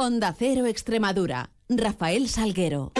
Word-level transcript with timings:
Onda 0.00 0.32
Cero 0.32 0.66
Extremadura. 0.66 1.50
Rafael 1.68 2.28
Salguero. 2.28 2.92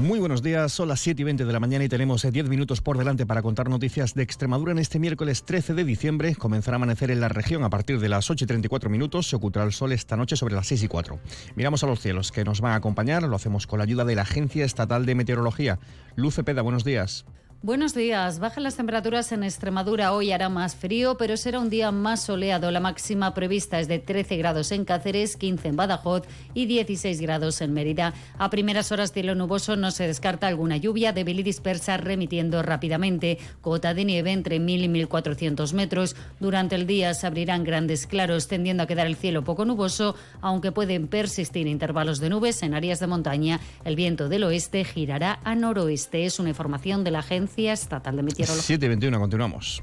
Muy 0.00 0.20
buenos 0.20 0.44
días, 0.44 0.70
son 0.70 0.86
las 0.86 1.00
7 1.00 1.22
y 1.22 1.24
20 1.24 1.44
de 1.44 1.52
la 1.52 1.58
mañana 1.58 1.82
y 1.82 1.88
tenemos 1.88 2.22
10 2.22 2.36
eh, 2.36 2.48
minutos 2.48 2.80
por 2.80 2.98
delante 2.98 3.26
para 3.26 3.42
contar 3.42 3.68
noticias 3.68 4.14
de 4.14 4.22
Extremadura 4.22 4.70
en 4.70 4.78
este 4.78 5.00
miércoles 5.00 5.44
13 5.44 5.74
de 5.74 5.82
diciembre. 5.82 6.36
Comenzará 6.36 6.76
a 6.76 6.78
amanecer 6.78 7.10
en 7.10 7.18
la 7.18 7.28
región 7.28 7.64
a 7.64 7.70
partir 7.70 7.98
de 7.98 8.08
las 8.08 8.30
8 8.30 8.44
y 8.44 8.46
34 8.46 8.88
minutos. 8.88 9.28
Se 9.28 9.34
ocultará 9.34 9.66
el 9.66 9.72
sol 9.72 9.90
esta 9.90 10.16
noche 10.16 10.36
sobre 10.36 10.54
las 10.54 10.68
6 10.68 10.84
y 10.84 10.88
4. 10.88 11.18
Miramos 11.56 11.82
a 11.82 11.88
los 11.88 11.98
cielos 11.98 12.30
que 12.30 12.44
nos 12.44 12.60
van 12.60 12.74
a 12.74 12.76
acompañar. 12.76 13.24
Lo 13.24 13.34
hacemos 13.34 13.66
con 13.66 13.80
la 13.80 13.86
ayuda 13.86 14.04
de 14.04 14.14
la 14.14 14.22
Agencia 14.22 14.64
Estatal 14.64 15.04
de 15.04 15.16
Meteorología. 15.16 15.80
Luce 16.14 16.44
Peda, 16.44 16.62
buenos 16.62 16.84
días. 16.84 17.24
Buenos 17.64 17.94
días. 17.94 18.40
Bajan 18.40 18.64
las 18.64 18.74
temperaturas 18.74 19.30
en 19.30 19.44
Extremadura. 19.44 20.12
Hoy 20.14 20.32
hará 20.32 20.48
más 20.48 20.74
frío, 20.74 21.16
pero 21.16 21.36
será 21.36 21.60
un 21.60 21.70
día 21.70 21.92
más 21.92 22.24
soleado. 22.24 22.72
La 22.72 22.80
máxima 22.80 23.34
prevista 23.34 23.78
es 23.78 23.86
de 23.86 24.00
13 24.00 24.36
grados 24.36 24.72
en 24.72 24.84
Cáceres, 24.84 25.36
15 25.36 25.68
en 25.68 25.76
Badajoz 25.76 26.24
y 26.54 26.66
16 26.66 27.20
grados 27.20 27.60
en 27.60 27.72
Mérida. 27.72 28.14
A 28.36 28.50
primeras 28.50 28.90
horas 28.90 29.12
cielo 29.12 29.36
nuboso 29.36 29.76
no 29.76 29.92
se 29.92 30.08
descarta 30.08 30.48
alguna 30.48 30.76
lluvia 30.76 31.12
débil 31.12 31.38
y 31.38 31.44
dispersa 31.44 31.98
remitiendo 31.98 32.64
rápidamente. 32.64 33.38
Cota 33.60 33.94
de 33.94 34.06
nieve 34.06 34.32
entre 34.32 34.58
1.000 34.58 34.98
y 34.98 35.06
1.400 35.06 35.72
metros. 35.72 36.16
Durante 36.40 36.74
el 36.74 36.88
día 36.88 37.14
se 37.14 37.28
abrirán 37.28 37.62
grandes 37.62 38.08
claros, 38.08 38.48
tendiendo 38.48 38.82
a 38.82 38.86
quedar 38.88 39.06
el 39.06 39.14
cielo 39.14 39.44
poco 39.44 39.64
nuboso, 39.64 40.16
aunque 40.40 40.72
pueden 40.72 41.06
persistir 41.06 41.68
intervalos 41.68 42.18
de 42.18 42.28
nubes 42.28 42.60
en 42.64 42.74
áreas 42.74 42.98
de 42.98 43.06
montaña. 43.06 43.60
El 43.84 43.94
viento 43.94 44.28
del 44.28 44.42
oeste 44.42 44.82
girará 44.82 45.38
a 45.44 45.54
noroeste. 45.54 46.24
Es 46.24 46.40
una 46.40 46.48
información 46.48 47.04
de 47.04 47.12
la 47.12 47.20
agencia 47.20 47.51
Estatal 47.56 48.16
de 48.16 48.22
Meteorología. 48.22 48.76
7.21, 48.76 49.18
continuamos. 49.18 49.82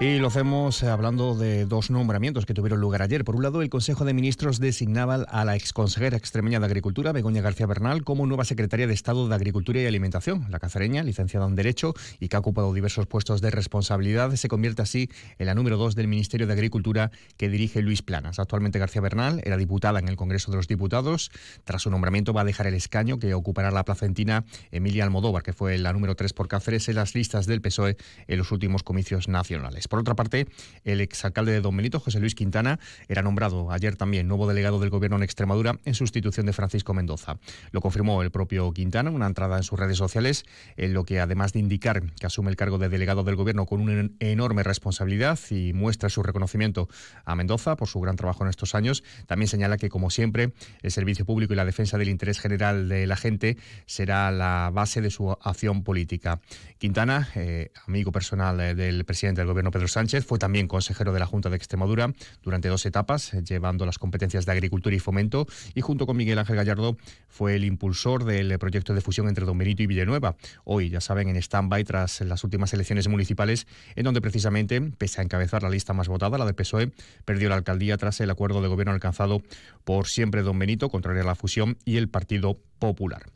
Y 0.00 0.18
lo 0.18 0.28
hacemos 0.28 0.80
eh, 0.84 0.86
hablando 0.86 1.34
de 1.34 1.66
dos 1.66 1.90
nombramientos 1.90 2.46
que 2.46 2.54
tuvieron 2.54 2.80
lugar 2.80 3.02
ayer. 3.02 3.24
Por 3.24 3.34
un 3.34 3.42
lado, 3.42 3.62
el 3.62 3.68
Consejo 3.68 4.04
de 4.04 4.14
Ministros 4.14 4.60
designaba 4.60 5.16
a 5.16 5.44
la 5.44 5.56
exconsejera 5.56 6.16
extremeña 6.16 6.60
de 6.60 6.66
Agricultura, 6.66 7.10
Begoña 7.10 7.42
García 7.42 7.66
Bernal, 7.66 8.04
como 8.04 8.24
nueva 8.24 8.44
secretaria 8.44 8.86
de 8.86 8.94
Estado 8.94 9.26
de 9.26 9.34
Agricultura 9.34 9.80
y 9.80 9.86
Alimentación. 9.86 10.46
La 10.50 10.60
cazareña, 10.60 11.02
licenciada 11.02 11.48
en 11.48 11.56
Derecho 11.56 11.94
y 12.20 12.28
que 12.28 12.36
ha 12.36 12.38
ocupado 12.38 12.72
diversos 12.72 13.08
puestos 13.08 13.40
de 13.40 13.50
responsabilidad, 13.50 14.32
se 14.36 14.46
convierte 14.46 14.82
así 14.82 15.10
en 15.36 15.46
la 15.46 15.56
número 15.56 15.76
dos 15.76 15.96
del 15.96 16.06
Ministerio 16.06 16.46
de 16.46 16.52
Agricultura 16.52 17.10
que 17.36 17.48
dirige 17.48 17.82
Luis 17.82 18.00
Planas. 18.00 18.38
Actualmente 18.38 18.78
García 18.78 19.02
Bernal 19.02 19.40
era 19.42 19.56
diputada 19.56 19.98
en 19.98 20.06
el 20.06 20.14
Congreso 20.14 20.52
de 20.52 20.58
los 20.58 20.68
Diputados. 20.68 21.32
Tras 21.64 21.82
su 21.82 21.90
nombramiento 21.90 22.32
va 22.32 22.42
a 22.42 22.44
dejar 22.44 22.68
el 22.68 22.74
escaño 22.74 23.18
que 23.18 23.34
ocupará 23.34 23.72
la 23.72 23.84
placentina 23.84 24.44
Emilia 24.70 25.02
Almodóvar, 25.02 25.42
que 25.42 25.52
fue 25.52 25.76
la 25.76 25.92
número 25.92 26.14
tres 26.14 26.32
por 26.34 26.46
Cáceres 26.46 26.88
en 26.88 26.94
las 26.94 27.16
listas 27.16 27.46
del 27.46 27.60
PSOE 27.60 27.96
en 28.28 28.38
los 28.38 28.52
últimos 28.52 28.84
comicios 28.84 29.26
nacionales. 29.26 29.87
Por 29.88 29.98
otra 29.98 30.14
parte, 30.14 30.46
el 30.84 31.00
exalcalde 31.00 31.52
de 31.52 31.60
Don 31.60 31.76
Benito, 31.76 32.00
José 32.00 32.20
Luis 32.20 32.34
Quintana, 32.34 32.78
era 33.08 33.22
nombrado 33.22 33.70
ayer 33.72 33.96
también 33.96 34.28
nuevo 34.28 34.46
delegado 34.46 34.78
del 34.80 34.90
Gobierno 34.90 35.16
en 35.16 35.22
Extremadura 35.22 35.78
en 35.84 35.94
sustitución 35.94 36.46
de 36.46 36.52
Francisco 36.52 36.94
Mendoza. 36.94 37.38
Lo 37.72 37.80
confirmó 37.80 38.22
el 38.22 38.30
propio 38.30 38.72
Quintana 38.72 39.10
en 39.10 39.16
una 39.16 39.26
entrada 39.26 39.56
en 39.56 39.62
sus 39.62 39.78
redes 39.78 39.96
sociales, 39.96 40.44
en 40.76 40.94
lo 40.94 41.04
que 41.04 41.20
además 41.20 41.52
de 41.52 41.60
indicar 41.60 42.02
que 42.14 42.26
asume 42.26 42.50
el 42.50 42.56
cargo 42.56 42.78
de 42.78 42.88
delegado 42.88 43.24
del 43.24 43.36
Gobierno 43.36 43.66
con 43.66 43.80
una 43.80 44.08
enorme 44.20 44.62
responsabilidad 44.62 45.38
y 45.50 45.72
muestra 45.72 46.08
su 46.08 46.22
reconocimiento 46.22 46.88
a 47.24 47.34
Mendoza 47.34 47.76
por 47.76 47.88
su 47.88 48.00
gran 48.00 48.16
trabajo 48.16 48.44
en 48.44 48.50
estos 48.50 48.74
años, 48.74 49.02
también 49.26 49.48
señala 49.48 49.78
que, 49.78 49.88
como 49.88 50.10
siempre, 50.10 50.52
el 50.82 50.90
servicio 50.90 51.24
público 51.24 51.52
y 51.52 51.56
la 51.56 51.64
defensa 51.64 51.98
del 51.98 52.08
interés 52.08 52.40
general 52.40 52.88
de 52.88 53.06
la 53.06 53.16
gente 53.16 53.56
será 53.86 54.30
la 54.30 54.70
base 54.72 55.00
de 55.00 55.10
su 55.10 55.30
acción 55.30 55.82
política. 55.82 56.40
Quintana, 56.78 57.28
eh, 57.34 57.70
amigo 57.86 58.12
personal 58.12 58.60
eh, 58.60 58.74
del 58.74 59.04
presidente 59.04 59.40
del 59.40 59.48
Gobierno 59.48 59.70
Pedro 59.78 59.86
Sánchez, 59.86 60.26
fue 60.26 60.40
también 60.40 60.66
consejero 60.66 61.12
de 61.12 61.20
la 61.20 61.26
Junta 61.26 61.50
de 61.50 61.56
Extremadura 61.56 62.12
durante 62.42 62.66
dos 62.66 62.84
etapas, 62.84 63.32
eh, 63.32 63.44
llevando 63.44 63.86
las 63.86 64.00
competencias 64.00 64.44
de 64.44 64.50
agricultura 64.50 64.96
y 64.96 64.98
fomento, 64.98 65.46
y 65.72 65.82
junto 65.82 66.04
con 66.04 66.16
Miguel 66.16 66.36
Ángel 66.40 66.56
Gallardo 66.56 66.96
fue 67.28 67.54
el 67.54 67.62
impulsor 67.62 68.24
del 68.24 68.58
proyecto 68.58 68.92
de 68.92 69.00
fusión 69.00 69.28
entre 69.28 69.44
Don 69.44 69.56
Benito 69.56 69.84
y 69.84 69.86
Villanueva. 69.86 70.34
Hoy, 70.64 70.90
ya 70.90 71.00
saben, 71.00 71.28
en 71.28 71.36
stand-by 71.36 71.84
tras 71.84 72.22
las 72.22 72.42
últimas 72.42 72.74
elecciones 72.74 73.06
municipales, 73.06 73.68
en 73.94 74.02
donde 74.02 74.20
precisamente, 74.20 74.80
pese 74.80 75.20
a 75.20 75.22
encabezar 75.22 75.62
la 75.62 75.70
lista 75.70 75.92
más 75.92 76.08
votada, 76.08 76.38
la 76.38 76.44
del 76.44 76.56
PSOE, 76.56 76.90
perdió 77.24 77.48
la 77.48 77.54
alcaldía 77.54 77.96
tras 77.98 78.20
el 78.20 78.30
acuerdo 78.30 78.60
de 78.60 78.66
gobierno 78.66 78.92
alcanzado 78.92 79.42
por 79.84 80.08
siempre 80.08 80.42
Don 80.42 80.58
Benito, 80.58 80.88
contrario 80.88 81.22
a 81.22 81.26
la 81.26 81.36
fusión, 81.36 81.78
y 81.84 81.98
el 81.98 82.08
Partido 82.08 82.58
Popular. 82.80 83.26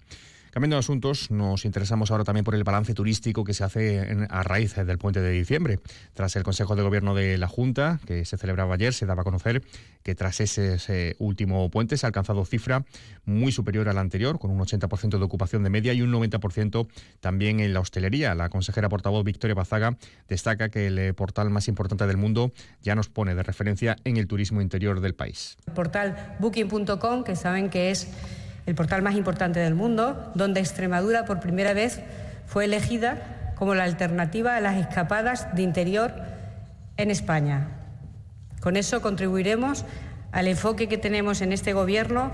Cambiando 0.52 0.76
de 0.76 0.80
asuntos, 0.80 1.30
nos 1.30 1.64
interesamos 1.64 2.10
ahora 2.10 2.24
también 2.24 2.44
por 2.44 2.54
el 2.54 2.62
balance 2.62 2.92
turístico 2.92 3.42
que 3.42 3.54
se 3.54 3.64
hace 3.64 4.26
a 4.28 4.42
raíz 4.42 4.76
del 4.76 4.98
puente 4.98 5.22
de 5.22 5.30
diciembre. 5.30 5.78
Tras 6.12 6.36
el 6.36 6.42
Consejo 6.42 6.76
de 6.76 6.82
Gobierno 6.82 7.14
de 7.14 7.38
la 7.38 7.48
Junta, 7.48 8.00
que 8.06 8.26
se 8.26 8.36
celebraba 8.36 8.74
ayer, 8.74 8.92
se 8.92 9.06
daba 9.06 9.22
a 9.22 9.24
conocer 9.24 9.62
que 10.02 10.14
tras 10.14 10.40
ese, 10.40 11.16
último 11.18 11.70
puente 11.70 11.96
se 11.96 12.04
ha 12.04 12.08
alcanzado 12.08 12.44
cifra 12.44 12.84
muy 13.24 13.50
superior 13.50 13.88
a 13.88 13.94
la 13.94 14.02
anterior, 14.02 14.38
con 14.38 14.50
un 14.50 14.58
80% 14.58 15.16
de 15.16 15.24
ocupación 15.24 15.62
de 15.62 15.70
media 15.70 15.94
y 15.94 16.02
un 16.02 16.12
90% 16.12 16.86
también 17.20 17.60
en 17.60 17.72
la 17.72 17.80
hostelería. 17.80 18.34
La 18.34 18.50
consejera 18.50 18.90
portavoz 18.90 19.24
Victoria 19.24 19.54
Bazaga 19.54 19.96
destaca 20.28 20.68
que 20.68 20.88
el 20.88 20.98
eh, 20.98 21.14
portal 21.14 21.48
más 21.48 21.66
importante 21.66 22.06
del 22.06 22.18
mundo 22.18 22.52
ya 22.82 22.94
nos 22.94 23.08
pone 23.08 23.34
de 23.34 23.42
referencia 23.42 23.96
en 24.04 24.18
el 24.18 24.26
turismo 24.26 24.60
interior 24.60 25.00
del 25.00 25.14
país. 25.14 25.56
El 25.66 25.72
portal 25.72 26.36
booking.com, 26.40 27.24
que 27.24 27.36
saben 27.36 27.70
que 27.70 27.90
es 27.90 28.08
el 28.66 28.74
portal 28.74 29.02
más 29.02 29.14
importante 29.14 29.60
del 29.60 29.74
mundo, 29.74 30.32
donde 30.34 30.60
Extremadura 30.60 31.24
por 31.24 31.40
primera 31.40 31.72
vez 31.74 32.00
fue 32.46 32.64
elegida 32.64 33.52
como 33.56 33.74
la 33.74 33.84
alternativa 33.84 34.56
a 34.56 34.60
las 34.60 34.76
escapadas 34.76 35.54
de 35.54 35.62
interior 35.62 36.12
en 36.96 37.10
España. 37.10 37.68
Con 38.60 38.76
eso 38.76 39.02
contribuiremos 39.02 39.84
al 40.32 40.48
enfoque 40.48 40.88
que 40.88 40.98
tenemos 40.98 41.40
en 41.42 41.52
este 41.52 41.72
Gobierno 41.72 42.30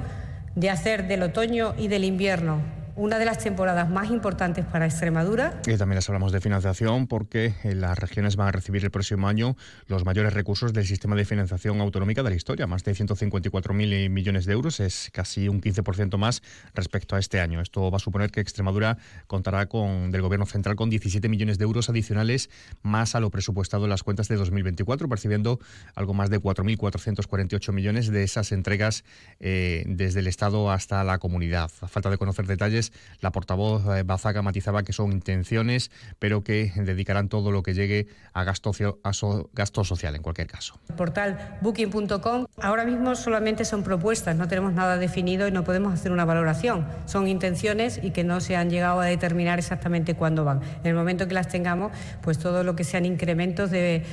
de 0.55 0.71
hacer 0.71 1.09
del 1.09 1.23
otoño 1.23 1.75
y 1.79 1.89
del 1.89 2.05
invierno 2.05 2.78
una 2.99 3.19
de 3.19 3.25
las 3.25 3.39
temporadas 3.39 3.89
más 3.89 4.11
importantes 4.11 4.65
para 4.65 4.85
Extremadura. 4.87 5.63
Y 5.67 5.77
también 5.77 5.97
les 5.97 6.09
hablamos 6.09 6.33
de 6.33 6.41
financiación 6.41 7.07
porque 7.07 7.55
las 7.63 7.97
regiones 7.97 8.35
van 8.35 8.49
a 8.49 8.53
recibir 8.53 8.85
el 8.85 8.91
próximo 8.91 9.29
año 9.29 9.57
los 9.87 10.05
mayores 10.05 10.33
recursos 10.33 10.73
del 10.73 10.85
sistema 10.85 11.15
de 11.15 11.25
financiación 11.25 11.81
autonómica 11.81 12.25
de 12.25 12.31
la 12.31 12.37
historia, 12.37 12.67
más 12.67 12.83
de 12.83 12.93
154.000 12.93 14.11
millones 14.11 14.47
de 14.47 14.53
euros, 14.53 14.81
es 14.81 15.11
casi 15.13 15.49
un 15.49 15.61
15% 15.61 16.19
más 16.19 16.43
respecto 16.75 17.15
a 17.15 17.21
este 17.21 17.41
año. 17.41 17.61
Esto 17.61 17.89
va 17.89 17.99
a 17.99 18.01
suponer 18.01 18.33
que 18.33 18.41
Extremadura 18.41 18.99
contará 19.29 19.67
con 19.67 20.11
del 20.11 20.23
Gobierno 20.23 20.47
central 20.47 20.75
con 20.75 20.91
17 20.91 21.29
millones 21.29 21.59
de 21.59 21.65
euros 21.65 21.89
adicionales 21.89 22.51
más 22.83 23.15
a 23.15 23.21
lo 23.21 23.31
presupuestado 23.31 23.85
en 23.85 23.91
las 23.91 24.03
cuentas 24.03 24.27
de 24.27 24.35
2024, 24.35 25.09
percibiendo 25.09 25.61
algo 25.95 26.15
más 26.15 26.31
de 26.31 26.41
4.448 26.41 27.73
millones 27.73 28.09
de 28.09 28.25
esas 28.25 28.51
entregas 28.51 29.05
eh, 29.39 29.85
desde 29.87 30.19
el 30.19 30.27
Estado 30.27 30.73
hasta 30.73 31.05
la 31.05 31.19
comunidad. 31.19 31.71
A 31.81 31.87
falta 31.87 32.11
de 32.11 32.19
conocer 32.19 32.47
detalles, 32.47 32.88
la 33.21 33.33
portavoz 33.33 33.85
eh, 33.97 34.03
Bazaga 34.03 34.43
matizaba 34.43 34.83
que 34.83 34.93
son 34.93 35.13
intenciones, 35.13 35.91
pero 36.19 36.43
que 36.43 36.73
dedicarán 36.77 37.29
todo 37.29 37.53
lo 37.53 37.63
que 37.63 37.75
llegue 37.75 38.07
a 38.33 38.45
gasto, 38.45 38.73
a 39.03 39.13
gasto 39.53 39.85
social 39.85 40.15
en 40.15 40.23
cualquier 40.23 40.47
caso. 40.47 40.79
portal 40.97 41.59
booking.com 41.61 42.47
ahora 42.61 42.85
mismo 42.85 43.15
solamente 43.15 43.65
son 43.65 43.83
propuestas, 43.83 44.37
no 44.37 44.49
tenemos 44.49 44.73
nada 44.73 44.97
definido 44.97 45.49
y 45.49 45.53
no 45.53 45.65
podemos 45.65 45.93
hacer 45.93 46.13
una 46.13 46.25
valoración. 46.25 46.87
Son 47.07 47.29
intenciones 47.29 48.01
y 48.03 48.11
que 48.11 48.25
no 48.25 48.41
se 48.41 48.57
han 48.57 48.71
llegado 48.71 49.01
a 49.01 49.07
determinar 49.07 49.59
exactamente 49.59 50.15
cuándo 50.15 50.45
van. 50.45 50.61
En 50.83 50.87
el 50.87 50.95
momento 50.95 51.29
que 51.29 51.35
las 51.35 51.49
tengamos, 51.49 51.93
pues 52.23 52.39
todo 52.39 52.65
lo 52.65 52.77
que 52.77 52.85
sean 52.85 53.05
incrementos 53.05 53.71
de, 53.71 54.05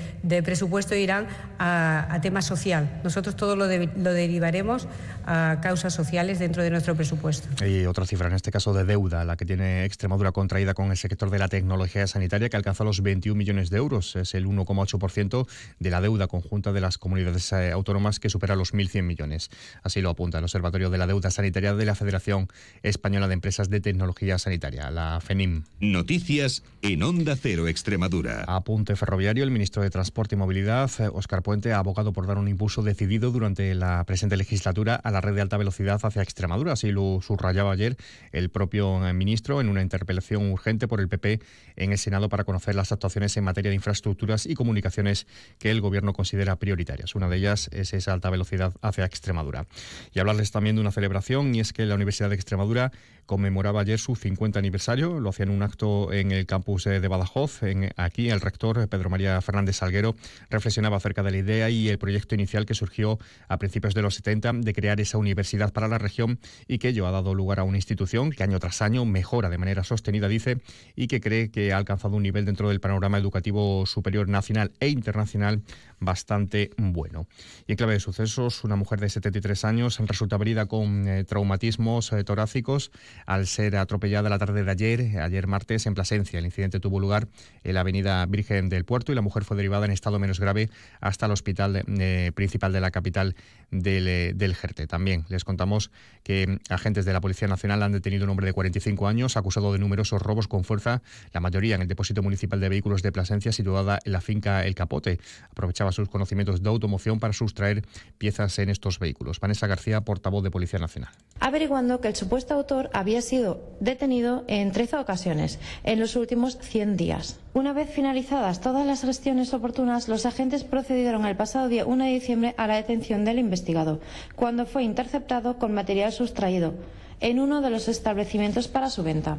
presupuesto 0.44 0.96
irán 0.96 1.28
a, 1.60 2.20
tema 2.22 2.42
social. 2.42 3.02
Nosotros 3.04 3.36
todo 3.36 3.56
lo, 3.56 3.66
lo 3.66 4.14
derivaremos 4.14 4.88
a 5.26 5.60
causas 5.62 5.94
sociales 5.94 6.40
dentro 6.40 6.64
de 6.64 6.70
nuestro 6.70 6.96
presupuesto. 6.96 7.66
Y 7.66 7.86
otra 7.86 8.06
cifra 8.06 8.28
en 8.28 8.36
este 8.36 8.52
caso 8.52 8.65
de 8.74 8.86
deuda, 8.86 9.26
la 9.26 9.38
que 9.38 9.46
tiene 9.46 9.86
Extremadura 9.86 10.32
contraída 10.32 10.74
con 10.74 10.92
el 10.92 10.98
sector 10.98 11.30
de 11.30 11.40
la 11.40 11.48
tecnología 11.48 12.08
sanitaria, 12.08 12.50
que 12.50 12.58
alcanza 12.58 12.84
los 12.84 13.02
21 13.02 13.38
millones 13.38 13.70
de 13.70 13.78
euros. 13.78 14.16
Es 14.16 14.34
el 14.34 14.46
1,8% 14.46 15.48
de 15.80 15.90
la 15.90 16.02
deuda 16.02 16.28
conjunta 16.28 16.74
de 16.74 16.82
las 16.82 16.98
comunidades 16.98 17.52
eh, 17.52 17.72
autónomas, 17.72 18.20
que 18.20 18.30
supera 18.30 18.56
los 18.56 18.74
1.100 18.74 19.04
millones. 19.04 19.50
Así 19.84 20.02
lo 20.02 20.10
apunta 20.10 20.40
el 20.40 20.44
Observatorio 20.44 20.90
de 20.90 20.98
la 20.98 21.08
Deuda 21.08 21.32
Sanitaria 21.32 21.74
de 21.74 21.86
la 21.86 21.96
Federación 21.96 22.48
Española 22.84 23.28
de 23.28 23.34
Empresas 23.34 23.70
de 23.70 23.82
Tecnología 23.82 24.38
Sanitaria, 24.40 24.90
la 24.92 25.20
FENIM. 25.22 25.64
Noticias 25.80 26.64
en 26.82 27.04
Onda 27.04 27.36
Cero 27.36 27.68
Extremadura. 27.68 28.44
Apunte 28.48 28.96
ferroviario, 28.96 29.44
el 29.44 29.52
ministro 29.52 29.82
de 29.82 29.90
Transporte 29.90 30.36
y 30.36 30.38
Movilidad, 30.38 30.90
Óscar 31.14 31.44
Puente, 31.44 31.74
ha 31.74 31.80
abogado 31.80 32.14
por 32.14 32.28
dar 32.28 32.38
un 32.38 32.48
impulso 32.48 32.82
decidido 32.82 33.32
durante 33.32 33.74
la 33.76 34.04
presente 34.06 34.38
legislatura 34.38 34.96
a 34.96 35.12
la 35.12 35.22
red 35.22 35.36
de 35.36 35.42
alta 35.42 35.58
velocidad 35.58 36.00
hacia 36.04 36.22
Extremadura. 36.22 36.74
Así 36.74 36.92
lo 36.92 37.20
subrayaba 37.22 37.72
ayer 37.72 37.98
el 38.32 38.50
propio 38.56 39.06
eh, 39.06 39.12
ministro 39.12 39.60
en 39.60 39.68
una 39.68 39.82
interpelación 39.82 40.50
urgente 40.50 40.88
por 40.88 41.02
el 41.02 41.10
PP 41.10 41.42
en 41.76 41.92
el 41.92 41.98
Senado 41.98 42.30
para 42.30 42.46
conocer 42.46 42.74
las 42.74 42.94
actuaciones 42.94 43.36
en 43.36 43.44
materia 43.44 43.70
de 43.70 43.76
infraestructuras 43.76 44.46
y 44.46 44.56
comunicaciones 44.56 45.28
que 45.60 45.72
el 45.72 45.82
Gobierno 45.82 46.14
considera 46.14 46.56
prioritarias. 46.56 47.16
Una 47.16 47.28
de 47.28 47.36
ellas 47.36 47.70
es 47.74 47.94
esa 47.94 48.14
alta 48.14 48.30
velocidad 48.30 48.74
hacia 48.82 49.04
Extremadura. 49.04 49.68
Y 50.14 50.20
hablarles 50.20 50.52
también 50.52 50.78
de 50.78 50.82
una 50.82 50.94
celebración 50.94 51.54
y 51.54 51.60
es 51.60 51.74
que 51.74 51.86
la 51.86 51.96
Universidad 51.96 52.30
de 52.30 52.36
Extremadura 52.36 52.94
conmemoraba 53.26 53.82
ayer 53.82 54.00
su 54.00 54.16
50 54.16 54.60
aniversario. 54.60 55.20
Lo 55.20 55.30
hacía 55.30 55.46
en 55.46 55.52
un 55.52 55.64
acto 55.64 56.14
en 56.14 56.32
el 56.32 56.46
campus 56.46 56.86
de 56.86 57.08
Badajoz. 57.08 57.64
En, 57.64 57.92
aquí 57.96 58.30
el 58.30 58.42
rector 58.42 58.88
Pedro 58.88 59.10
María 59.10 59.42
Fernández 59.42 59.78
Salguero 59.78 60.16
reflexionaba 60.50 60.98
acerca 60.98 61.24
de 61.24 61.32
la 61.32 61.38
idea 61.38 61.70
y 61.70 61.90
el 61.90 61.98
proyecto 61.98 62.36
inicial 62.36 62.66
que 62.66 62.74
surgió 62.74 63.20
a 63.48 63.58
principios 63.58 63.94
de 63.94 64.02
los 64.02 64.16
70 64.16 64.54
de 64.54 64.74
crear 64.74 65.00
esa 65.00 65.18
universidad 65.18 65.74
para 65.74 65.88
la 65.88 65.98
región 65.98 66.40
y 66.68 66.78
que 66.78 66.90
ello 66.90 67.08
ha 67.08 67.12
dado 67.12 67.34
lugar 67.34 67.60
a 67.60 67.64
una 67.64 67.78
institución 67.78 68.32
que 68.32 68.44
año 68.44 68.60
tras 68.60 68.82
año 68.82 69.06
mejora 69.06 69.50
de 69.50 69.58
manera 69.58 69.84
sostenida, 69.84 70.28
dice, 70.28 70.58
y 70.96 71.08
que 71.08 71.22
cree 71.22 71.50
que 71.50 71.74
ha 71.74 71.78
alcanzado 71.78 72.16
un 72.16 72.24
nivel 72.24 72.46
dentro 72.46 72.70
del 72.70 72.80
panorama 72.80 73.18
educativo 73.18 73.86
superior 73.86 74.30
nacional 74.30 74.72
e 74.80 74.90
internacional 74.90 75.62
bastante 76.00 76.72
bueno. 76.78 77.28
Y 77.68 77.74
en 77.74 77.78
clave 77.78 77.94
de 77.94 78.00
sucesos, 78.00 78.64
una 78.64 78.76
mujer 78.76 79.00
de 79.00 79.10
73 79.10 79.66
años 79.66 80.00
resulta 80.00 80.36
herida 80.36 80.66
con 80.68 81.08
eh, 81.08 81.24
traumatismos 81.24 82.12
eh, 82.12 82.24
torácicos 82.24 82.92
al 83.26 83.48
ser 83.48 83.76
atropellada 83.78 84.30
la 84.30 84.38
tarde 84.38 84.64
de 84.64 84.72
ayer, 84.72 85.20
ayer 85.20 85.48
martes, 85.48 85.86
en 85.86 85.94
Plasencia. 85.94 86.40
El 86.40 86.46
incidente 86.46 86.80
tuvo 86.80 87.00
lugar 87.00 87.28
en 87.64 87.74
la 87.74 87.82
avenida 87.82 88.26
Virgen 88.26 88.70
del 88.70 88.86
Puerto 88.86 89.12
y 89.12 89.16
la 89.16 89.22
mujer 89.22 89.44
fue 89.44 89.58
derivada 89.58 89.86
en 89.86 89.92
estado 89.92 90.20
menos 90.20 90.40
grave 90.40 90.70
hasta 91.00 91.26
el 91.26 91.32
hospital 91.32 91.84
eh, 92.00 92.32
principal 92.36 92.74
de 92.74 92.82
la 92.82 92.92
capital 92.92 93.36
del, 93.72 94.38
del 94.38 94.56
Jerte. 94.56 94.88
También 94.88 95.26
les 95.30 95.44
contamos 95.44 95.92
que 96.24 96.48
mm, 96.48 96.74
agentes 96.74 97.06
de 97.06 97.14
la 97.14 97.22
Policía 97.22 97.48
Nacional 97.48 97.84
han 97.84 97.92
detenido 97.92 98.26
un 98.26 98.30
hombre 98.30 98.48
de 98.48 98.54
45 98.54 99.08
años 99.08 99.38
acusado 99.38 99.74
de 99.74 99.80
numerosos 99.80 100.22
robos 100.22 100.48
con 100.48 100.64
fuerza, 100.64 101.02
la 101.34 101.40
mayoría 101.40 101.76
en 101.76 101.82
el 101.82 101.88
depósito 101.88 102.22
municipal 102.22 102.60
de 102.60 102.70
vehículos 102.70 103.02
de 103.02 103.12
Plasencia 103.12 103.52
situada 103.52 104.00
en 104.04 104.12
la 104.12 104.22
finca 104.22 104.66
El 104.66 104.76
Capote. 104.76 105.20
Aprovechaba 105.50 105.92
sus 105.96 106.10
conocimientos 106.10 106.62
de 106.62 106.70
automoción 106.70 107.20
para 107.20 107.34
sustraer 107.34 107.84
piezas 108.18 108.60
en 108.60 108.70
estos 108.70 109.00
vehículos. 109.00 109.40
Vanessa 109.40 109.68
García, 109.68 110.02
portavoz 110.02 110.44
de 110.44 110.52
Policía 110.52 110.80
Nacional. 110.80 111.12
Averiguando 111.40 112.02
que 112.02 112.08
el 112.08 112.16
supuesto 112.16 112.54
autor 112.54 112.90
había 112.94 113.22
sido 113.22 113.62
detenido 113.80 114.44
en 114.48 114.72
13 114.72 114.98
ocasiones 114.98 115.60
en 115.84 116.00
los 116.00 116.16
últimos 116.16 116.58
100 116.60 116.98
días. 116.98 117.40
Una 117.54 117.74
vez 117.74 117.90
finalizadas 117.90 118.62
todas 118.62 118.86
las 118.86 119.02
gestiones 119.02 119.54
oportunas, 119.54 120.08
los 120.08 120.26
agentes 120.26 120.64
procedieron 120.64 121.26
el 121.26 121.36
pasado 121.36 121.68
día 121.68 121.86
1 121.86 122.06
de 122.06 122.12
diciembre 122.12 122.56
a 122.58 122.68
la 122.68 122.76
detención 122.76 123.26
del 123.26 123.40
investigado, 123.40 124.02
cuando 124.36 124.66
fue 124.66 124.84
interceptado 124.84 125.58
con 125.58 125.74
material 125.74 126.12
sustraído 126.12 126.74
en 127.20 127.40
uno 127.40 127.62
de 127.62 127.70
los 127.70 127.88
establecimientos 127.88 128.68
para 128.68 128.90
su 128.90 129.04
venta. 129.04 129.38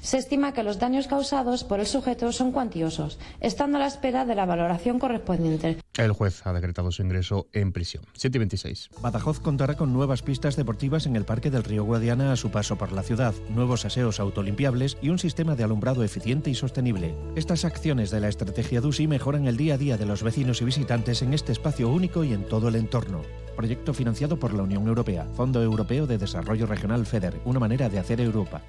Se 0.00 0.18
estima 0.18 0.52
que 0.52 0.62
los 0.62 0.78
daños 0.78 1.06
causados 1.06 1.64
por 1.64 1.80
el 1.80 1.86
sujeto 1.86 2.32
son 2.32 2.52
cuantiosos, 2.52 3.18
estando 3.40 3.76
a 3.76 3.80
la 3.80 3.86
espera 3.86 4.24
de 4.24 4.34
la 4.34 4.46
valoración 4.46 4.98
correspondiente. 4.98 5.78
El 5.96 6.12
juez 6.12 6.46
ha 6.46 6.52
decretado 6.52 6.92
su 6.92 7.02
ingreso 7.02 7.48
en 7.52 7.72
prisión. 7.72 8.04
7 8.14 8.36
y 8.36 8.40
26. 8.40 8.90
Badajoz 9.00 9.40
contará 9.40 9.74
con 9.74 9.92
nuevas 9.92 10.22
pistas 10.22 10.56
deportivas 10.56 11.06
en 11.06 11.16
el 11.16 11.24
Parque 11.24 11.50
del 11.50 11.64
Río 11.64 11.84
Guadiana 11.84 12.32
a 12.32 12.36
su 12.36 12.50
paso 12.50 12.76
por 12.76 12.92
la 12.92 13.02
ciudad, 13.02 13.34
nuevos 13.48 13.84
aseos 13.84 14.20
autolimpiables 14.20 14.98
y 15.00 15.08
un 15.08 15.18
sistema 15.18 15.56
de 15.56 15.64
alumbrado 15.64 16.04
eficiente 16.04 16.50
y 16.50 16.54
sostenible. 16.54 17.14
Estas 17.34 17.64
acciones 17.64 18.10
de 18.10 18.20
la 18.20 18.28
estrategia 18.28 18.80
DUSI 18.80 19.06
mejoran 19.06 19.46
el 19.46 19.56
día 19.56 19.74
a 19.74 19.78
día 19.78 19.96
de 19.96 20.06
los 20.06 20.22
vecinos 20.22 20.60
y 20.60 20.64
visitantes 20.64 21.22
en 21.22 21.34
este 21.34 21.52
espacio 21.52 21.88
único 21.88 22.24
y 22.24 22.32
en 22.32 22.46
todo 22.46 22.68
el 22.68 22.76
entorno. 22.76 23.22
Proyecto 23.56 23.94
financiado 23.94 24.38
por 24.38 24.52
la 24.52 24.62
Unión 24.62 24.86
Europea, 24.86 25.26
Fondo 25.34 25.62
Europeo 25.62 26.06
de 26.06 26.18
Desarrollo 26.18 26.66
Regional 26.66 27.06
FEDER, 27.06 27.40
una 27.44 27.58
manera 27.58 27.88
de 27.88 27.98
hacer 27.98 28.20
Europa. 28.20 28.62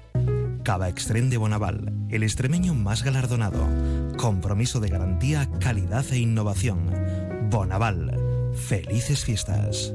Cava 0.68 0.90
Extrem 0.90 1.30
de 1.30 1.38
Bonaval, 1.38 1.94
el 2.10 2.22
extremeño 2.22 2.74
más 2.74 3.02
galardonado. 3.02 3.66
Compromiso 4.18 4.80
de 4.80 4.90
garantía, 4.90 5.48
calidad 5.60 6.04
e 6.10 6.18
innovación. 6.18 6.90
Bonaval. 7.48 8.52
Felices 8.54 9.24
fiestas. 9.24 9.94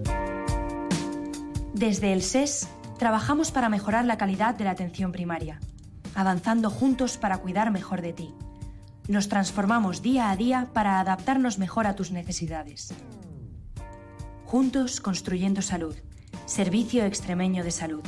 Desde 1.76 2.12
el 2.12 2.24
SES 2.24 2.68
trabajamos 2.98 3.52
para 3.52 3.70
mejorar 3.70 4.06
la 4.06 4.18
calidad 4.18 4.56
de 4.56 4.64
la 4.64 4.72
atención 4.72 5.12
primaria, 5.12 5.60
avanzando 6.16 6.72
juntos 6.72 7.20
para 7.20 7.38
cuidar 7.38 7.70
mejor 7.70 8.02
de 8.02 8.14
ti. 8.14 8.34
Nos 9.08 9.30
transformamos 9.30 10.02
día 10.02 10.32
a 10.32 10.36
día 10.36 10.72
para 10.74 11.00
adaptarnos 11.00 11.60
mejor 11.60 11.86
a 11.86 11.96
tus 11.96 12.10
necesidades. 12.10 12.96
Juntos 14.46 15.02
construyendo 15.02 15.62
salud. 15.62 15.96
Servicio 16.48 17.06
Extremeño 17.06 17.64
de 17.64 17.70
Salud. 17.70 18.02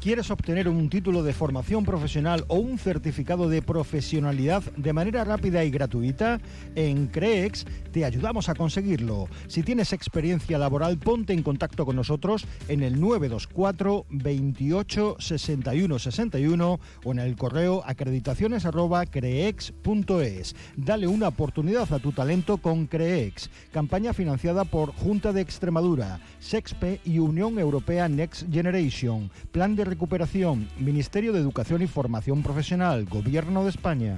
¿Quieres 0.00 0.30
obtener 0.30 0.66
un 0.66 0.88
título 0.88 1.22
de 1.22 1.34
formación 1.34 1.84
profesional 1.84 2.46
o 2.48 2.54
un 2.56 2.78
certificado 2.78 3.50
de 3.50 3.60
profesionalidad 3.60 4.62
de 4.78 4.94
manera 4.94 5.24
rápida 5.24 5.62
y 5.62 5.70
gratuita? 5.70 6.40
En 6.74 7.08
CREEX 7.08 7.66
te 7.92 8.06
ayudamos 8.06 8.48
a 8.48 8.54
conseguirlo. 8.54 9.28
Si 9.46 9.62
tienes 9.62 9.92
experiencia 9.92 10.56
laboral, 10.56 10.96
ponte 10.96 11.34
en 11.34 11.42
contacto 11.42 11.84
con 11.84 11.96
nosotros 11.96 12.46
en 12.68 12.82
el 12.82 12.98
924 12.98 14.06
28 14.08 15.16
61 15.18 15.98
61 15.98 16.80
o 17.04 17.12
en 17.12 17.18
el 17.18 17.36
correo 17.36 17.82
acreditaciones 17.84 18.64
creex.es. 19.10 20.56
Dale 20.78 21.08
una 21.08 21.28
oportunidad 21.28 21.92
a 21.92 21.98
tu 21.98 22.12
talento 22.12 22.56
con 22.56 22.86
CREEX. 22.86 23.50
Campaña 23.70 24.14
financiada 24.14 24.64
por 24.64 24.94
Junta 24.94 25.34
de 25.34 25.42
Extremadura, 25.42 26.20
SEXPE 26.38 27.02
y 27.04 27.18
Unión 27.18 27.58
Europea 27.58 28.08
Next 28.08 28.50
Generation. 28.50 29.30
Plan 29.52 29.76
de 29.76 29.89
recuperación, 29.90 30.68
Ministerio 30.78 31.32
de 31.32 31.40
Educación 31.40 31.82
y 31.82 31.86
Formación 31.86 32.42
Profesional, 32.42 33.04
Gobierno 33.04 33.64
de 33.64 33.70
España. 33.70 34.16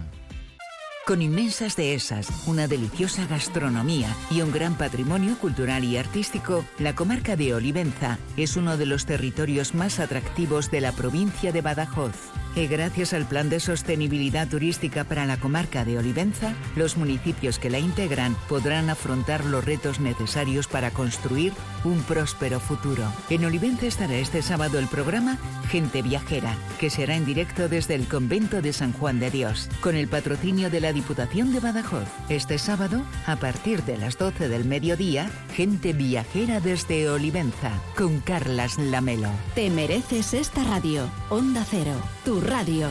Con 1.04 1.20
inmensas 1.20 1.74
dehesas, 1.74 2.28
una 2.46 2.68
deliciosa 2.68 3.26
gastronomía 3.26 4.14
y 4.30 4.40
un 4.40 4.52
gran 4.52 4.76
patrimonio 4.76 5.36
cultural 5.36 5.82
y 5.82 5.96
artístico, 5.96 6.64
la 6.78 6.94
comarca 6.94 7.34
de 7.34 7.54
Olivenza 7.54 8.18
es 8.36 8.56
uno 8.56 8.76
de 8.76 8.86
los 8.86 9.04
territorios 9.04 9.74
más 9.74 9.98
atractivos 9.98 10.70
de 10.70 10.80
la 10.80 10.92
provincia 10.92 11.50
de 11.50 11.60
Badajoz. 11.60 12.41
Gracias 12.54 13.14
al 13.14 13.26
Plan 13.26 13.48
de 13.48 13.60
Sostenibilidad 13.60 14.46
Turística 14.46 15.04
para 15.04 15.24
la 15.24 15.38
comarca 15.38 15.84
de 15.84 15.98
Olivenza, 15.98 16.54
los 16.76 16.96
municipios 16.96 17.58
que 17.58 17.70
la 17.70 17.78
integran 17.78 18.36
podrán 18.48 18.90
afrontar 18.90 19.44
los 19.44 19.64
retos 19.64 20.00
necesarios 20.00 20.68
para 20.68 20.90
construir 20.90 21.52
un 21.84 22.02
próspero 22.02 22.60
futuro. 22.60 23.04
En 23.30 23.44
Olivenza 23.44 23.86
estará 23.86 24.14
este 24.16 24.42
sábado 24.42 24.78
el 24.78 24.86
programa 24.86 25.38
Gente 25.70 26.02
Viajera, 26.02 26.54
que 26.78 26.90
será 26.90 27.16
en 27.16 27.24
directo 27.24 27.68
desde 27.68 27.94
el 27.94 28.06
convento 28.06 28.60
de 28.60 28.74
San 28.74 28.92
Juan 28.92 29.18
de 29.18 29.30
Dios, 29.30 29.70
con 29.80 29.96
el 29.96 30.06
patrocinio 30.06 30.68
de 30.68 30.80
la 30.80 30.92
Diputación 30.92 31.52
de 31.52 31.60
Badajoz. 31.60 32.06
Este 32.28 32.58
sábado, 32.58 33.02
a 33.26 33.36
partir 33.36 33.82
de 33.84 33.96
las 33.96 34.18
12 34.18 34.48
del 34.48 34.66
mediodía, 34.66 35.30
Gente 35.54 35.94
Viajera 35.94 36.60
desde 36.60 37.08
Olivenza, 37.08 37.70
con 37.96 38.20
Carlas 38.20 38.78
Lamelo. 38.78 39.30
Te 39.54 39.70
mereces 39.70 40.34
esta 40.34 40.62
radio. 40.64 41.08
Onda 41.30 41.64
Cero, 41.68 41.94
tu 42.24 42.41
radio. 42.42 42.88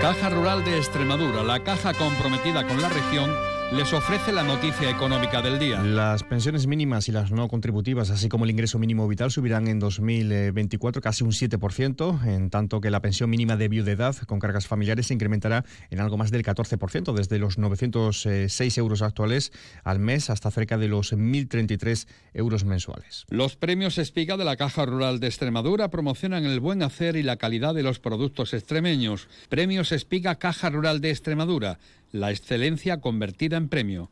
Caja 0.00 0.28
Rural 0.30 0.64
de 0.64 0.76
Extremadura, 0.76 1.42
la 1.42 1.64
caja 1.64 1.94
comprometida 1.94 2.66
con 2.66 2.80
la 2.80 2.88
región 2.88 3.30
les 3.72 3.92
ofrece 3.92 4.32
la 4.32 4.44
noticia 4.44 4.88
económica 4.88 5.42
del 5.42 5.58
día. 5.58 5.82
Las 5.82 6.22
pensiones 6.22 6.68
mínimas 6.68 7.08
y 7.08 7.12
las 7.12 7.32
no 7.32 7.48
contributivas, 7.48 8.10
así 8.10 8.28
como 8.28 8.44
el 8.44 8.52
ingreso 8.52 8.78
mínimo 8.78 9.08
vital, 9.08 9.32
subirán 9.32 9.66
en 9.66 9.80
2024 9.80 11.02
casi 11.02 11.24
un 11.24 11.32
7%, 11.32 12.24
en 12.26 12.48
tanto 12.50 12.80
que 12.80 12.90
la 12.90 13.02
pensión 13.02 13.28
mínima 13.28 13.56
de 13.56 13.68
viudedad 13.68 14.14
con 14.28 14.38
cargas 14.38 14.68
familiares 14.68 15.08
se 15.08 15.14
incrementará 15.14 15.64
en 15.90 15.98
algo 15.98 16.16
más 16.16 16.30
del 16.30 16.44
14%, 16.44 17.12
desde 17.12 17.38
los 17.38 17.58
906 17.58 18.78
euros 18.78 19.02
actuales 19.02 19.52
al 19.82 19.98
mes 19.98 20.30
hasta 20.30 20.50
cerca 20.52 20.78
de 20.78 20.86
los 20.86 21.12
1.033 21.12 22.06
euros 22.34 22.64
mensuales. 22.64 23.24
Los 23.30 23.56
premios 23.56 23.98
Espiga 23.98 24.36
de 24.36 24.44
la 24.44 24.56
Caja 24.56 24.86
Rural 24.86 25.18
de 25.18 25.26
Extremadura 25.26 25.90
promocionan 25.90 26.44
el 26.44 26.60
buen 26.60 26.82
hacer 26.82 27.16
y 27.16 27.24
la 27.24 27.36
calidad 27.36 27.74
de 27.74 27.82
los 27.82 27.98
productos 27.98 28.54
extremeños. 28.54 29.28
Premios 29.48 29.90
Espiga 29.90 30.36
Caja 30.36 30.70
Rural 30.70 31.00
de 31.00 31.10
Extremadura 31.10 31.78
la 32.12 32.30
excelencia 32.30 33.00
convertida 33.00 33.56
en 33.56 33.68
premio. 33.68 34.10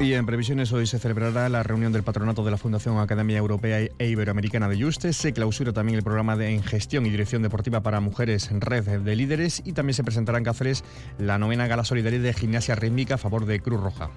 Y 0.00 0.14
en 0.14 0.26
previsiones 0.26 0.72
hoy 0.72 0.86
se 0.86 1.00
celebrará 1.00 1.48
la 1.48 1.64
reunión 1.64 1.92
del 1.92 2.04
patronato 2.04 2.44
de 2.44 2.52
la 2.52 2.56
Fundación 2.56 2.98
Academia 2.98 3.36
Europea 3.36 3.80
e 3.80 4.06
Iberoamericana 4.06 4.68
de 4.68 4.80
Juste. 4.80 5.12
Se 5.12 5.32
clausura 5.32 5.72
también 5.72 5.98
el 5.98 6.04
programa 6.04 6.36
de 6.36 6.54
en 6.54 6.62
gestión 6.62 7.04
y 7.04 7.10
dirección 7.10 7.42
deportiva 7.42 7.82
para 7.82 7.98
mujeres 7.98 8.52
en 8.52 8.60
red 8.60 9.00
de 9.00 9.16
líderes 9.16 9.60
y 9.64 9.72
también 9.72 9.94
se 9.94 10.04
presentará 10.04 10.38
en 10.38 10.44
Cáceres 10.44 10.84
la 11.18 11.36
novena 11.38 11.66
gala 11.66 11.82
solidaria 11.82 12.20
de 12.20 12.32
gimnasia 12.32 12.76
rítmica 12.76 13.14
a 13.14 13.18
favor 13.18 13.44
de 13.44 13.58
Cruz 13.58 13.80
Roja. 13.80 14.10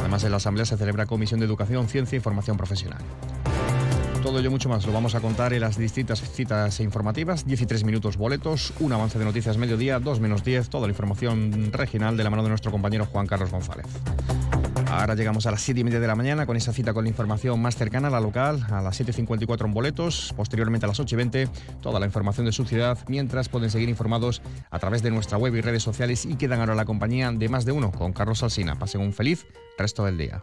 Además 0.00 0.22
en 0.24 0.32
la 0.32 0.36
asamblea 0.36 0.66
se 0.66 0.76
celebra 0.76 1.06
Comisión 1.06 1.40
de 1.40 1.46
Educación, 1.46 1.88
Ciencia 1.88 2.18
y 2.18 2.20
Formación 2.20 2.58
Profesional. 2.58 3.00
Todo 4.32 4.40
ello 4.40 4.50
mucho 4.50 4.70
más 4.70 4.86
lo 4.86 4.94
vamos 4.94 5.14
a 5.14 5.20
contar 5.20 5.52
en 5.52 5.60
las 5.60 5.76
distintas 5.76 6.22
citas 6.22 6.80
informativas. 6.80 7.44
13 7.44 7.84
minutos 7.84 8.16
boletos, 8.16 8.72
un 8.80 8.90
avance 8.90 9.18
de 9.18 9.26
noticias 9.26 9.58
mediodía, 9.58 9.98
2 9.98 10.20
menos 10.20 10.42
10, 10.42 10.70
toda 10.70 10.86
la 10.86 10.92
información 10.92 11.70
regional 11.70 12.16
de 12.16 12.24
la 12.24 12.30
mano 12.30 12.42
de 12.42 12.48
nuestro 12.48 12.70
compañero 12.70 13.04
Juan 13.04 13.26
Carlos 13.26 13.50
González. 13.50 13.84
Ahora 14.86 15.14
llegamos 15.16 15.44
a 15.44 15.50
las 15.50 15.60
7 15.60 15.80
y 15.80 15.84
media 15.84 16.00
de 16.00 16.06
la 16.06 16.16
mañana 16.16 16.46
con 16.46 16.56
esa 16.56 16.72
cita 16.72 16.94
con 16.94 17.04
la 17.04 17.10
información 17.10 17.60
más 17.60 17.76
cercana 17.76 18.08
a 18.08 18.10
la 18.10 18.20
local, 18.20 18.64
a 18.70 18.80
las 18.80 18.98
7.54 18.98 19.66
en 19.66 19.74
boletos, 19.74 20.32
posteriormente 20.34 20.86
a 20.86 20.88
las 20.88 20.98
8 20.98 21.14
y 21.14 21.18
20, 21.18 21.48
toda 21.82 22.00
la 22.00 22.06
información 22.06 22.46
de 22.46 22.52
su 22.52 22.64
ciudad, 22.64 22.96
mientras 23.08 23.50
pueden 23.50 23.68
seguir 23.68 23.90
informados 23.90 24.40
a 24.70 24.78
través 24.78 25.02
de 25.02 25.10
nuestra 25.10 25.36
web 25.36 25.54
y 25.56 25.60
redes 25.60 25.82
sociales 25.82 26.24
y 26.24 26.36
quedan 26.36 26.60
ahora 26.60 26.74
la 26.74 26.86
compañía 26.86 27.30
de 27.30 27.48
más 27.50 27.66
de 27.66 27.72
uno 27.72 27.92
con 27.92 28.14
Carlos 28.14 28.42
Alsina. 28.42 28.78
Pasen 28.78 29.02
un 29.02 29.12
feliz 29.12 29.46
resto 29.76 30.06
del 30.06 30.16
día. 30.16 30.42